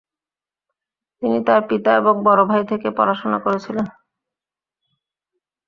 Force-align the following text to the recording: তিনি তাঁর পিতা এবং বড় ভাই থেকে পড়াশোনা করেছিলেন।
তিনি 1.21 1.37
তাঁর 1.47 1.61
পিতা 1.69 1.91
এবং 1.95 2.15
বড় 2.23 2.41
ভাই 2.45 2.63
থেকে 2.71 2.87
পড়াশোনা 2.97 3.37
করেছিলেন। 3.39 3.87